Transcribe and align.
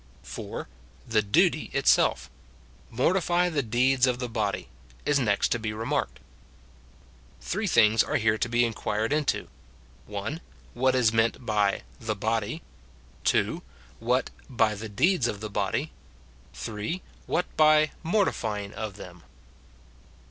4. 0.23 0.67
The 1.07 1.21
duty 1.21 1.69
itself, 1.73 2.27
"Mortify 2.89 3.49
the 3.49 3.61
deeds 3.61 4.07
of 4.07 4.17
the 4.17 4.27
body," 4.27 4.67
is 5.05 5.19
next 5.19 5.49
to 5.49 5.59
be 5.59 5.73
remarked. 5.73 6.19
Three 7.39 7.67
things 7.67 8.03
are 8.03 8.15
here 8.15 8.39
to 8.39 8.49
be 8.49 8.65
inquired 8.65 9.13
into:— 9.13 9.47
(1.) 10.07 10.41
What 10.73 10.95
is 10.95 11.13
meant 11.13 11.45
by 11.45 11.83
the 11.99 12.15
body; 12.15 12.63
(2.) 13.25 13.61
What 13.99 14.31
by 14.49 14.73
the 14.73 14.89
deeds 14.89 15.27
of 15.27 15.39
the 15.39 15.51
hody; 15.51 15.89
(3.) 16.55 17.03
What 17.27 17.45
by 17.55 17.91
mortifying 18.01 18.73
of 18.73 18.95
them. 18.95 19.21